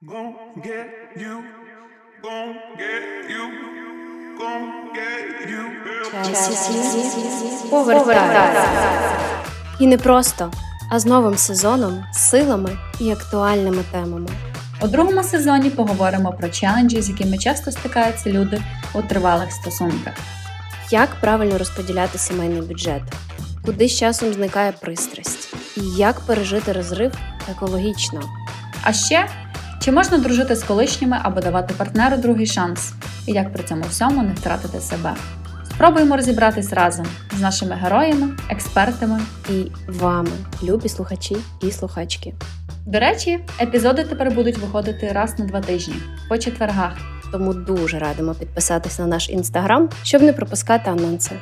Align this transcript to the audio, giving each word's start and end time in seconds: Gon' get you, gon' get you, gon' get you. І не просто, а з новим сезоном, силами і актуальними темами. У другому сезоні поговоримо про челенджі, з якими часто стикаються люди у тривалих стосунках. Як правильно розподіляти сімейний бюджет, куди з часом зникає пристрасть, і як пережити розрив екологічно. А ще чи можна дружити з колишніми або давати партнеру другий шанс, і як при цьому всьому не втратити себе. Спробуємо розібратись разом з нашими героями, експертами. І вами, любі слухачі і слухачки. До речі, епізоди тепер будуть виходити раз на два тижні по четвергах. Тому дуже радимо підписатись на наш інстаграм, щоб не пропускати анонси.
Gon' 0.00 0.32
get 0.62 0.86
you, 1.16 1.42
gon' 2.22 2.54
get 2.78 3.04
you, 3.28 3.44
gon' 4.38 4.94
get 4.94 5.50
you. 5.50 5.64
І 9.78 9.86
не 9.86 9.98
просто, 9.98 10.52
а 10.90 10.98
з 10.98 11.06
новим 11.06 11.36
сезоном, 11.36 12.04
силами 12.12 12.78
і 13.00 13.10
актуальними 13.10 13.82
темами. 13.92 14.30
У 14.82 14.86
другому 14.86 15.22
сезоні 15.22 15.70
поговоримо 15.70 16.32
про 16.32 16.48
челенджі, 16.48 17.02
з 17.02 17.08
якими 17.08 17.38
часто 17.38 17.72
стикаються 17.72 18.30
люди 18.30 18.62
у 18.94 19.02
тривалих 19.02 19.52
стосунках. 19.52 20.14
Як 20.90 21.08
правильно 21.20 21.58
розподіляти 21.58 22.18
сімейний 22.18 22.62
бюджет, 22.62 23.02
куди 23.64 23.88
з 23.88 23.98
часом 23.98 24.32
зникає 24.32 24.72
пристрасть, 24.72 25.54
і 25.76 25.80
як 25.96 26.20
пережити 26.20 26.72
розрив 26.72 27.12
екологічно. 27.50 28.20
А 28.82 28.92
ще 28.92 29.28
чи 29.80 29.92
можна 29.92 30.18
дружити 30.18 30.56
з 30.56 30.62
колишніми 30.62 31.18
або 31.22 31.40
давати 31.40 31.74
партнеру 31.74 32.16
другий 32.16 32.46
шанс, 32.46 32.92
і 33.26 33.32
як 33.32 33.52
при 33.52 33.64
цьому 33.64 33.82
всьому 33.82 34.22
не 34.22 34.32
втратити 34.32 34.80
себе. 34.80 35.14
Спробуємо 35.70 36.16
розібратись 36.16 36.72
разом 36.72 37.06
з 37.36 37.40
нашими 37.40 37.74
героями, 37.74 38.28
експертами. 38.50 39.20
І 39.50 39.64
вами, 39.88 40.30
любі 40.62 40.88
слухачі 40.88 41.36
і 41.62 41.70
слухачки. 41.70 42.34
До 42.86 42.98
речі, 42.98 43.38
епізоди 43.60 44.04
тепер 44.04 44.30
будуть 44.30 44.58
виходити 44.58 45.12
раз 45.12 45.38
на 45.38 45.44
два 45.44 45.60
тижні 45.60 45.94
по 46.28 46.38
четвергах. 46.38 46.92
Тому 47.32 47.54
дуже 47.54 47.98
радимо 47.98 48.34
підписатись 48.34 48.98
на 48.98 49.06
наш 49.06 49.30
інстаграм, 49.30 49.88
щоб 50.02 50.22
не 50.22 50.32
пропускати 50.32 50.90
анонси. 50.90 51.32